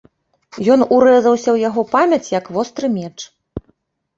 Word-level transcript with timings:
Ён 0.75 0.79
урэзаўся 0.95 1.45
ў 1.51 1.57
яго 1.69 1.81
памяць, 1.93 2.33
як 2.39 2.45
востры 2.57 2.87
меч. 2.97 3.15